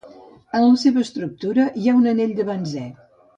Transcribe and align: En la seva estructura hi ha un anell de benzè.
En 0.59 0.63
la 0.63 0.79
seva 0.83 1.03
estructura 1.07 1.67
hi 1.83 1.87
ha 1.89 1.95
un 2.01 2.09
anell 2.13 2.33
de 2.41 2.47
benzè. 2.49 2.89